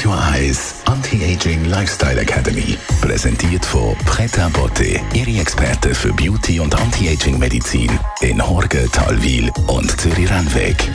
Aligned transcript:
Radio 0.00 0.16
Eyes 0.32 0.76
Anti-Aging 0.86 1.66
Lifestyle 1.66 2.18
Academy. 2.18 2.78
Präsentiert 3.02 3.66
von 3.66 3.94
Preta 4.06 4.48
Botte, 4.48 4.98
Ihre 5.12 5.38
Experte 5.38 5.94
für 5.94 6.10
Beauty 6.14 6.58
und 6.58 6.74
Anti-Aging 6.74 7.38
Medizin 7.38 7.90
in 8.22 8.40
Horge, 8.40 8.88
Talwil 8.90 9.52
und 9.66 10.00
Zürich-Rennweg. 10.00 10.90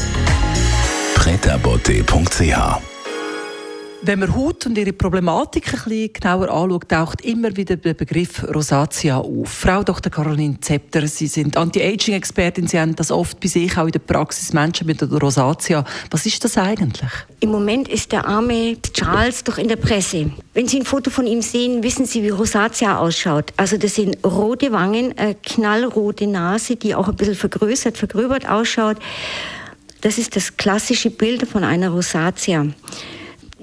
pretabotte.ch 1.13 2.94
wenn 4.07 4.19
man 4.19 4.35
Haut 4.35 4.65
und 4.65 4.77
ihre 4.77 4.93
Problematik 4.93 5.73
ein 5.73 5.79
bisschen 5.83 6.13
genauer 6.13 6.49
anschaut, 6.49 6.89
taucht 6.89 7.21
immer 7.21 7.55
wieder 7.55 7.75
der 7.75 7.93
Begriff 7.93 8.43
Rosatia 8.43 9.17
auf. 9.17 9.49
Frau 9.49 9.83
Dr. 9.83 10.11
Caroline 10.11 10.59
Zepter, 10.59 11.07
Sie 11.07 11.27
sind 11.27 11.57
Anti-Aging-Expertin. 11.57 12.67
Sie 12.67 12.79
haben 12.79 12.95
das 12.95 13.11
oft 13.11 13.39
bei 13.39 13.47
sich 13.47 13.77
auch 13.77 13.85
in 13.85 13.91
der 13.91 13.99
Praxis 13.99 14.53
Menschen 14.53 14.87
mit 14.87 15.01
Rosatia. 15.03 15.83
Was 16.11 16.25
ist 16.25 16.43
das 16.43 16.57
eigentlich? 16.57 17.11
Im 17.39 17.51
Moment 17.51 17.87
ist 17.87 18.11
der 18.11 18.25
arme 18.27 18.77
Charles 18.93 19.43
doch 19.43 19.57
in 19.57 19.67
der 19.67 19.77
Presse. 19.77 20.31
Wenn 20.53 20.67
Sie 20.67 20.79
ein 20.79 20.85
Foto 20.85 21.09
von 21.09 21.25
ihm 21.25 21.41
sehen, 21.41 21.83
wissen 21.83 22.05
Sie, 22.05 22.23
wie 22.23 22.29
Rosatia 22.29 22.97
ausschaut. 22.97 23.53
Also 23.57 23.77
das 23.77 23.95
sind 23.95 24.17
rote 24.25 24.71
Wangen, 24.71 25.17
eine 25.17 25.35
knallrote 25.35 26.27
Nase, 26.27 26.75
die 26.75 26.95
auch 26.95 27.07
ein 27.07 27.15
bisschen 27.15 27.35
vergrößert, 27.35 27.97
vergröbert 27.97 28.47
ausschaut. 28.47 28.97
Das 30.01 30.17
ist 30.17 30.35
das 30.35 30.55
klassische 30.57 31.09
Bild 31.09 31.47
von 31.47 31.63
einer 31.63 31.89
Rosatia. 31.89 32.67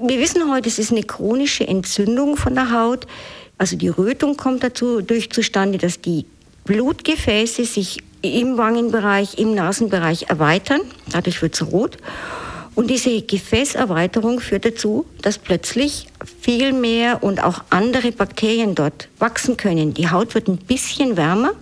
Wir 0.04 0.18
wissen 0.18 0.50
heute, 0.50 0.68
es 0.68 0.80
ist 0.80 0.90
eine 0.90 1.04
chronische 1.04 1.64
Entzündung 1.68 2.36
von 2.36 2.56
der 2.56 2.72
Haut. 2.72 3.06
Also 3.56 3.76
die 3.76 3.86
Rötung 3.86 4.36
kommt 4.36 4.64
dazu 4.64 5.00
durch 5.00 5.30
zustande, 5.30 5.78
dass 5.78 6.00
die 6.00 6.26
Blutgefäße 6.64 7.64
sich 7.64 7.98
im 8.20 8.58
Wangenbereich, 8.58 9.38
im 9.38 9.54
Nasenbereich 9.54 10.28
erweitern. 10.28 10.80
Dadurch 11.12 11.40
wird 11.40 11.54
es 11.54 11.70
rot. 11.70 11.98
Und 12.74 12.90
diese 12.90 13.22
Gefäßerweiterung 13.22 14.40
führt 14.40 14.64
dazu, 14.64 15.06
dass 15.20 15.38
plötzlich 15.38 16.08
viel 16.40 16.72
mehr 16.72 17.22
und 17.22 17.40
auch 17.40 17.62
andere 17.70 18.10
Bakterien 18.10 18.74
dort 18.74 19.08
wachsen 19.20 19.56
können. 19.56 19.94
Die 19.94 20.10
Haut 20.10 20.34
wird 20.34 20.48
ein 20.48 20.56
bisschen 20.56 21.16
wärmer 21.16 21.52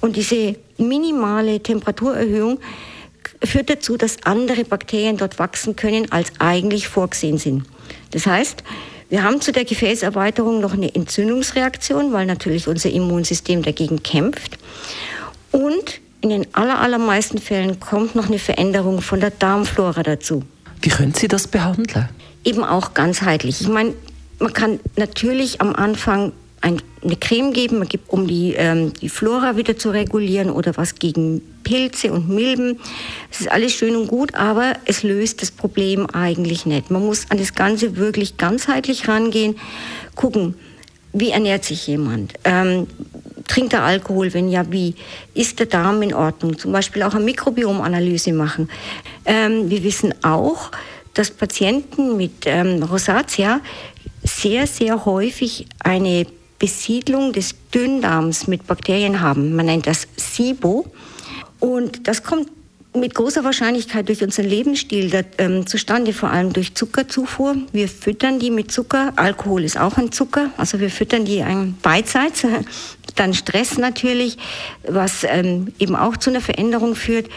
und 0.00 0.16
diese 0.16 0.56
minimale 0.76 1.62
Temperaturerhöhung 1.62 2.58
führt 3.44 3.70
dazu, 3.70 3.96
dass 3.96 4.22
andere 4.24 4.64
Bakterien 4.64 5.16
dort 5.16 5.38
wachsen 5.38 5.76
können, 5.76 6.10
als 6.12 6.32
eigentlich 6.38 6.88
vorgesehen 6.88 7.38
sind. 7.38 7.64
Das 8.10 8.26
heißt, 8.26 8.62
wir 9.08 9.22
haben 9.22 9.40
zu 9.40 9.52
der 9.52 9.64
Gefäßerweiterung 9.64 10.60
noch 10.60 10.72
eine 10.72 10.94
Entzündungsreaktion, 10.94 12.12
weil 12.12 12.26
natürlich 12.26 12.66
unser 12.66 12.90
Immunsystem 12.90 13.62
dagegen 13.62 14.02
kämpft. 14.02 14.58
Und 15.52 16.00
in 16.22 16.30
den 16.30 16.54
allermeisten 16.54 17.38
Fällen 17.38 17.78
kommt 17.78 18.16
noch 18.16 18.26
eine 18.26 18.38
Veränderung 18.38 19.00
von 19.00 19.20
der 19.20 19.30
Darmflora 19.30 20.02
dazu. 20.02 20.42
Wie 20.82 20.88
können 20.88 21.14
Sie 21.14 21.28
das 21.28 21.46
behandeln? 21.46 22.08
Eben 22.44 22.64
auch 22.64 22.94
ganzheitlich. 22.94 23.60
Ich 23.60 23.68
meine, 23.68 23.94
man 24.38 24.52
kann 24.52 24.80
natürlich 24.96 25.60
am 25.60 25.74
Anfang 25.74 26.32
eine 26.60 27.16
Creme 27.20 27.52
geben, 27.52 27.86
um 28.08 28.26
die, 28.26 28.54
ähm, 28.54 28.92
die 28.94 29.08
Flora 29.08 29.56
wieder 29.56 29.76
zu 29.76 29.90
regulieren 29.90 30.50
oder 30.50 30.76
was 30.76 30.96
gegen 30.96 31.40
Pilze 31.62 32.12
und 32.12 32.28
Milben. 32.28 32.80
Es 33.30 33.40
ist 33.40 33.50
alles 33.50 33.72
schön 33.72 33.94
und 33.96 34.08
gut, 34.08 34.34
aber 34.34 34.74
es 34.84 35.02
löst 35.02 35.42
das 35.42 35.50
Problem 35.50 36.06
eigentlich 36.06 36.66
nicht. 36.66 36.90
Man 36.90 37.04
muss 37.04 37.30
an 37.30 37.38
das 37.38 37.54
Ganze 37.54 37.96
wirklich 37.96 38.36
ganzheitlich 38.36 39.08
rangehen, 39.08 39.56
gucken, 40.14 40.54
wie 41.12 41.30
ernährt 41.30 41.64
sich 41.64 41.86
jemand? 41.86 42.34
Ähm, 42.44 42.86
trinkt 43.46 43.72
er 43.72 43.84
Alkohol? 43.84 44.34
Wenn 44.34 44.48
ja, 44.48 44.70
wie? 44.70 44.94
Ist 45.34 45.58
der 45.58 45.66
Darm 45.66 46.02
in 46.02 46.12
Ordnung? 46.12 46.58
Zum 46.58 46.72
Beispiel 46.72 47.02
auch 47.02 47.14
eine 47.14 47.24
Mikrobiomanalyse 47.24 48.32
machen. 48.32 48.68
Ähm, 49.24 49.70
wir 49.70 49.82
wissen 49.82 50.12
auch, 50.22 50.70
dass 51.14 51.30
Patienten 51.30 52.16
mit 52.18 52.44
ähm, 52.44 52.82
Rosatia 52.82 53.60
sehr, 54.22 54.66
sehr 54.66 55.06
häufig 55.06 55.66
eine 55.78 56.26
Besiedlung 56.58 57.32
des 57.32 57.54
Dünndarms 57.72 58.46
mit 58.46 58.66
Bakterien 58.66 59.20
haben. 59.20 59.54
Man 59.54 59.66
nennt 59.66 59.86
das 59.86 60.08
SIBO. 60.16 60.86
Und 61.60 62.06
das 62.08 62.22
kommt 62.22 62.50
mit 62.94 63.14
großer 63.14 63.44
Wahrscheinlichkeit 63.44 64.08
durch 64.08 64.22
unseren 64.22 64.46
Lebensstil 64.46 65.10
da, 65.10 65.20
ähm, 65.38 65.66
zustande, 65.66 66.12
vor 66.12 66.30
allem 66.30 66.52
durch 66.52 66.74
Zuckerzufuhr. 66.74 67.56
Wir 67.72 67.88
füttern 67.88 68.38
die 68.38 68.50
mit 68.50 68.72
Zucker. 68.72 69.12
Alkohol 69.16 69.64
ist 69.64 69.78
auch 69.78 69.98
ein 69.98 70.12
Zucker. 70.12 70.50
Also 70.56 70.80
wir 70.80 70.90
füttern 70.90 71.24
die 71.24 71.42
ein 71.42 71.76
beidseits. 71.82 72.46
Dann 73.16 73.34
Stress 73.34 73.78
natürlich, 73.78 74.38
was 74.86 75.24
ähm, 75.24 75.72
eben 75.78 75.96
auch 75.96 76.16
zu 76.16 76.30
einer 76.30 76.40
Veränderung 76.40 76.94
führt. 76.94 77.28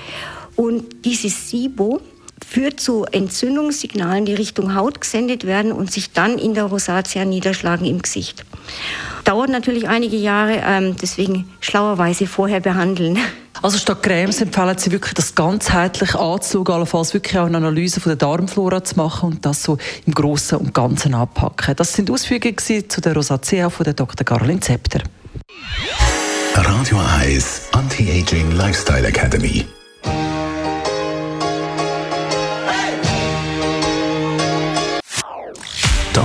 Und 0.56 1.06
dieses 1.06 1.50
SIBO, 1.50 2.02
führt 2.46 2.80
zu 2.80 3.06
Entzündungssignalen, 3.06 4.26
die 4.26 4.34
Richtung 4.34 4.76
Haut 4.76 5.02
gesendet 5.02 5.46
werden 5.46 5.72
und 5.72 5.92
sich 5.92 6.12
dann 6.12 6.38
in 6.38 6.54
der 6.54 6.66
Rosatia 6.66 7.26
niederschlagen 7.26 7.86
im 7.86 8.02
Gesicht. 8.02 8.46
Dauert 9.24 9.50
natürlich 9.50 9.88
einige 9.88 10.18
Jahre, 10.18 10.62
ähm, 10.66 10.96
deswegen 11.02 11.50
schlauerweise 11.60 12.26
vorher 12.26 12.60
behandeln. 12.60 13.20
Also 13.62 13.78
statt 13.78 14.02
Cremes 14.02 14.42
empfehlen 14.42 14.78
Sie 14.78 14.92
wirklich, 14.92 15.14
das 15.14 15.36
ganzheitlich 15.36 16.16
anzuschauen, 16.16 16.76
allenfalls 16.76 17.14
wirklich 17.14 17.38
auch 17.38 17.46
eine 17.46 17.58
Analyse 17.58 18.00
von 18.00 18.12
der 18.12 18.16
Darmflora 18.16 18.84
zu 18.84 18.96
machen 18.96 19.34
und 19.34 19.46
das 19.46 19.64
so 19.64 19.78
im 20.06 20.14
Großen 20.14 20.58
und 20.58 20.74
Ganzen 20.74 21.14
anpacken. 21.14 21.76
Das 21.76 21.94
sind 21.94 22.10
Ausführungen 22.10 22.58
zu 22.58 23.02
der 23.02 23.14
Rosatia 23.14 23.70
von 23.70 23.84
der 23.84 23.94
Dr. 23.94 24.24
Caroline 24.26 24.62
Zepter. 24.62 25.02
Radio 26.56 26.98
Eyes 27.22 27.68
Anti-Aging 27.74 28.52
Lifestyle 28.52 29.08
Academy. 29.08 29.66